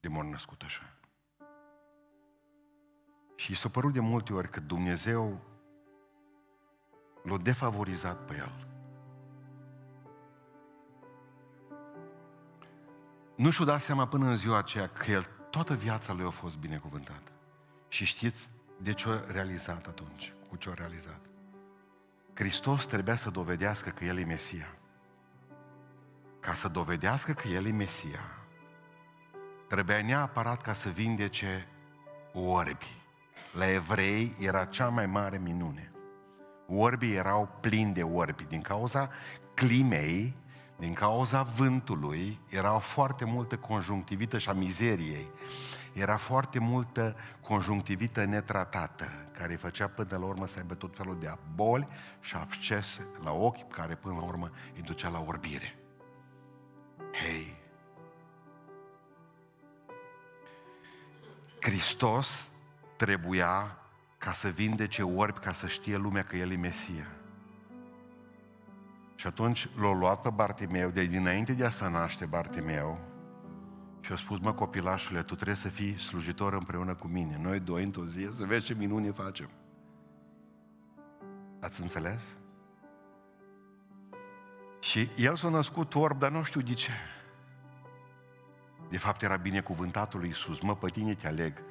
[0.00, 1.01] De m născut așa.
[3.42, 5.40] Și s-a părut de multe ori că Dumnezeu
[7.22, 8.66] l-a defavorizat pe el.
[13.36, 16.56] Nu și-o dat seama până în ziua aceea că el toată viața lui a fost
[16.58, 17.30] binecuvântată.
[17.88, 20.32] Și știți de ce a realizat atunci?
[20.48, 21.20] Cu ce a realizat?
[22.34, 24.76] Hristos trebuia să dovedească că El e Mesia.
[26.40, 28.20] Ca să dovedească că El e Mesia,
[29.68, 31.68] trebuia neapărat ca să vindece
[32.32, 33.01] orbi.
[33.52, 35.92] La evrei era cea mai mare minune.
[36.66, 39.10] Orbii erau plini de orbi din cauza
[39.54, 40.36] climei,
[40.76, 45.30] din cauza vântului, erau foarte multă conjunctivită și a mizeriei.
[45.92, 51.16] Era foarte multă conjunctivită netratată, care îi făcea până la urmă să aibă tot felul
[51.20, 51.88] de boli
[52.20, 55.78] și abscese la ochi, care până la urmă îi ducea la orbire.
[57.12, 57.60] Hei!
[61.60, 62.50] Hristos
[62.96, 63.78] trebuia
[64.18, 67.06] ca să vindece orbi, ca să știe lumea că El e Mesia.
[69.14, 72.98] Și atunci l-a luat pe Bartimeu, de dinainte de a să naște Bartimeu,
[74.00, 77.38] și a spus, mă copilașule, tu trebuie să fii slujitor împreună cu mine.
[77.42, 79.50] Noi doi într-o zi, să vezi ce minuni facem.
[81.60, 82.34] Ați înțeles?
[84.80, 86.90] Și el s-a născut orb, dar nu știu de ce.
[88.88, 90.60] De fapt era binecuvântatul lui Iisus.
[90.60, 91.62] Mă, pe tine te aleg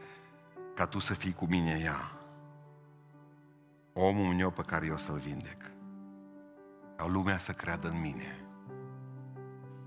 [0.81, 2.11] ca tu să fii cu mine ea.
[3.93, 5.71] Omul meu pe care eu să-l vindec.
[6.95, 8.39] Ca lumea să creadă în mine.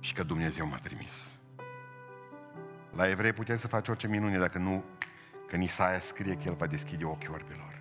[0.00, 1.30] Și că Dumnezeu m-a trimis.
[2.92, 4.84] La evrei putem să faci orice minune dacă nu,
[5.46, 7.80] că Isaia scrie că El va deschide ochii orbilor.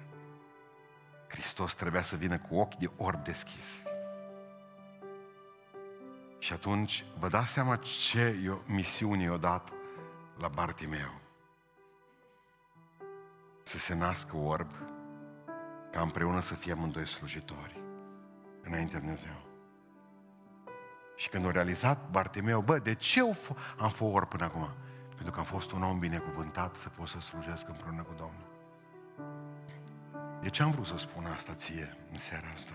[1.28, 3.84] Hristos trebuia să vină cu ochi de orb deschis.
[6.40, 8.36] Și atunci vă dați seama ce
[8.66, 9.70] misiune i-a dat
[10.38, 11.23] la Bartimeu.
[13.64, 14.70] Să se nască orb,
[15.92, 17.82] ca împreună să fie amândoi slujitori
[18.62, 19.52] înaintea Dumnezeu.
[21.16, 23.20] Și când a realizat Bartimeu, bă, de ce
[23.78, 24.70] am fost orb până acum?
[25.16, 28.52] Pentru că am fost un om binecuvântat să pot să slujesc împreună cu Domnul.
[30.42, 32.74] De ce am vrut să spun asta ție în seara asta?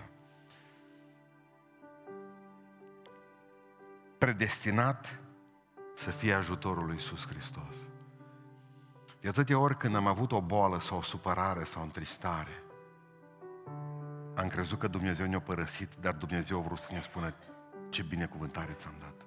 [4.19, 5.19] predestinat
[5.95, 7.75] să fie ajutorul lui Iisus Hristos.
[9.21, 12.63] De atâtea ori când am avut o boală sau o supărare sau o întristare,
[14.35, 17.33] am crezut că Dumnezeu ne-a părăsit, dar Dumnezeu a vrut să ne spună
[17.89, 19.25] ce binecuvântare ți-am dat.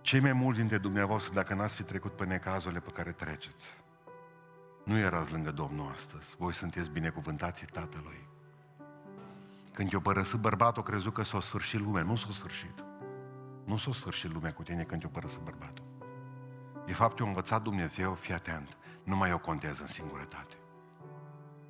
[0.00, 3.76] Cei mai mulți dintre dumneavoastră, dacă n-ați fi trecut pe necazurile pe care treceți,
[4.84, 6.34] nu erați lângă Domnul astăzi.
[6.38, 8.28] Voi sunteți binecuvântații Tatălui.
[9.72, 12.02] Când i-o părăsit bărbatul, crezut că s-a sfârșit lumea.
[12.02, 12.89] Nu s-a sfârșit.
[13.70, 15.84] Nu s-a sfârșit lumea cu tine când i-o părăsit bărbatul.
[16.86, 20.54] De fapt, i-a învățat Dumnezeu, fii atent, nu mai o contează în singurătate.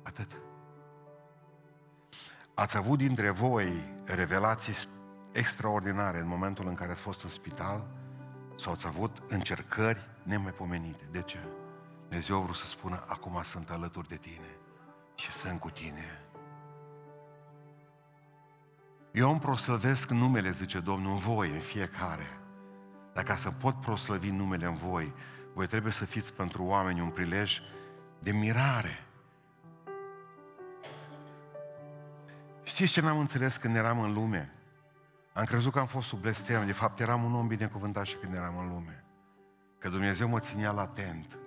[0.03, 0.31] Atât.
[2.53, 4.73] Ați avut dintre voi revelații
[5.31, 7.87] extraordinare în momentul în care ați fost în spital
[8.55, 11.07] sau ați avut încercări nemaipomenite.
[11.11, 11.39] De ce?
[12.07, 14.57] Dumnezeu a vrut să spună, acum sunt alături de tine
[15.15, 16.30] și sunt cu tine
[19.11, 22.39] eu îmi proslăvesc numele, zice Domnul, în voi, în fiecare.
[23.13, 25.13] Dar ca să pot proslăvi numele în voi,
[25.53, 27.59] voi trebuie să fiți pentru oameni un prilej
[28.19, 29.05] de mirare.
[32.63, 34.53] Știți ce n-am înțeles când eram în lume?
[35.33, 38.33] Am crezut că am fost sub blestem, de fapt eram un om binecuvântat și când
[38.33, 39.03] eram în lume.
[39.77, 41.37] Că Dumnezeu mă ținea latent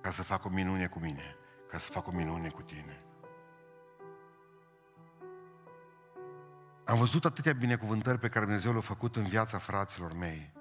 [0.00, 1.36] ca să fac o minune cu mine,
[1.70, 3.01] ca să fac o minune cu tine.
[6.92, 10.52] Am văzut atâtea binecuvântări pe care Dumnezeu le-a făcut în viața fraților mei.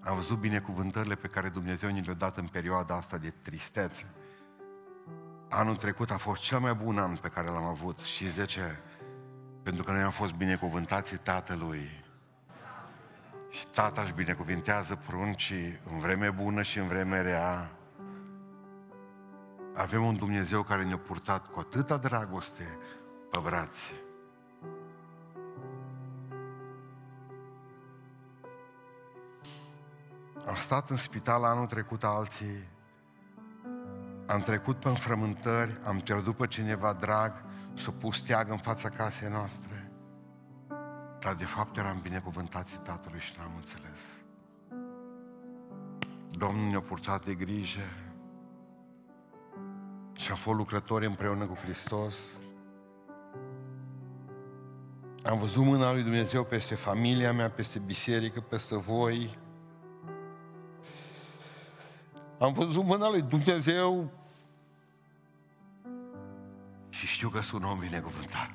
[0.00, 4.06] Am văzut binecuvântările pe care Dumnezeu ni le-a dat în perioada asta de tristețe.
[5.48, 8.80] Anul trecut a fost cel mai bun an pe care l-am avut și zice,
[9.62, 12.04] pentru că noi am fost binecuvântații Tatălui.
[13.50, 17.70] Și Tata își binecuvintează pruncii în vreme bună și în vreme rea.
[19.74, 22.78] Avem un Dumnezeu care ne-a purtat cu atâta dragoste
[23.30, 23.92] pe brațe.
[30.46, 32.68] Am stat în spital anul trecut alții,
[34.26, 37.32] am trecut pe înfrământări, am pierdut pe cineva drag,
[37.74, 39.90] s-a pus teag în fața casei noastre.
[41.20, 44.00] Dar de fapt eram binecuvântații Tatălui și n-am înțeles.
[46.30, 47.80] Domnul ne-a purtat de grijă
[50.12, 52.18] și am fost lucrători împreună cu Hristos.
[55.24, 59.38] Am văzut mâna lui Dumnezeu peste familia mea, peste biserică, peste voi.
[62.40, 64.10] Am văzut mâna lui Dumnezeu
[66.88, 68.50] și știu că sunt om binecuvântat.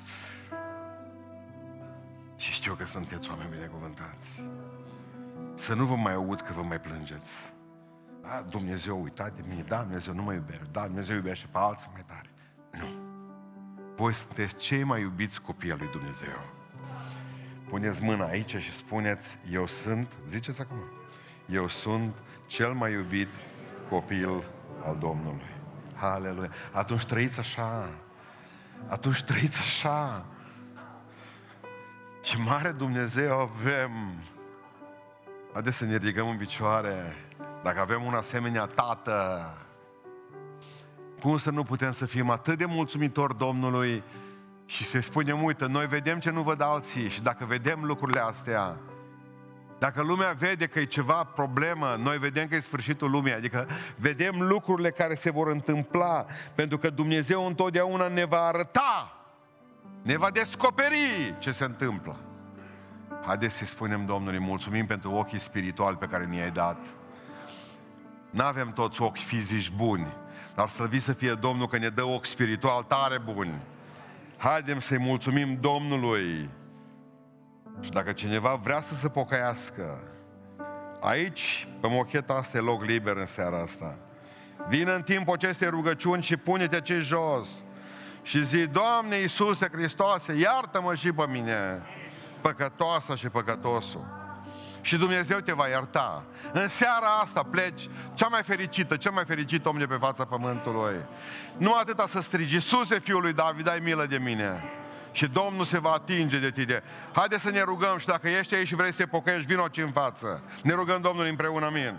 [2.36, 4.48] Și știu că sunteți oameni binecuvântați.
[5.54, 7.52] Să nu vă mai aud că vă mai plângeți.
[8.22, 11.90] A, Dumnezeu uitat de mine, da, Dumnezeu nu mă iubește, da, Dumnezeu iubește pe alții
[11.92, 12.30] mai tare.
[12.70, 12.86] Nu.
[13.96, 16.38] Voi sunteți cei mai iubiți copii al lui Dumnezeu.
[17.68, 20.82] Puneți mâna aici și spuneți, eu sunt, ziceți acum,
[21.46, 22.14] eu sunt
[22.46, 23.28] cel mai iubit
[23.88, 24.44] copil
[24.84, 25.54] al Domnului.
[25.94, 26.50] Haleluia.
[26.72, 27.88] Atunci trăiți așa.
[28.88, 30.24] Atunci trăiți așa.
[32.22, 33.90] Ce mare Dumnezeu avem.
[35.52, 37.16] Haideți să ne ridicăm în picioare.
[37.62, 39.48] Dacă avem un asemenea tată,
[41.20, 44.02] cum să nu putem să fim atât de mulțumitori Domnului
[44.66, 48.76] și să-i spunem, uite, noi vedem ce nu văd alții și dacă vedem lucrurile astea,
[49.78, 54.40] dacă lumea vede că e ceva problemă, noi vedem că e sfârșitul lumii, adică vedem
[54.42, 59.20] lucrurile care se vor întâmpla, pentru că Dumnezeu întotdeauna ne va arăta,
[60.02, 62.16] ne va descoperi ce se întâmplă.
[63.26, 66.78] Haideți să spunem Domnului, mulțumim pentru ochii spirituali pe care ni-ai dat.
[68.30, 70.06] Nu avem toți ochi fizici buni,
[70.54, 73.62] dar slăvit să fie Domnul că ne dă ochi spiritual tare buni.
[74.36, 76.48] Haidem să-i mulțumim Domnului.
[77.80, 80.02] Și dacă cineva vrea să se pocăiască,
[81.00, 83.98] aici, pe mocheta asta, e loc liber în seara asta.
[84.68, 87.64] Vină în timpul acestei rugăciuni și pune-te ce jos.
[88.22, 91.82] Și zi, Doamne Iisuse Hristoase, iartă-mă și pe mine,
[92.40, 94.16] păcătoasa și păcătosul
[94.86, 96.24] și Dumnezeu te va ierta.
[96.52, 100.94] În seara asta pleci cea mai fericită, cel mai fericit om de pe fața pământului.
[101.56, 104.62] Nu atâta să strigi, Iisuse, Fiul lui David, ai milă de mine.
[105.16, 106.82] Și Domnul se va atinge de tine.
[107.12, 109.90] Haide să ne rugăm și dacă ești aici și vrei să te pocăiești, vino în
[109.90, 110.42] față.
[110.62, 111.96] Ne rugăm Domnului împreună, amin.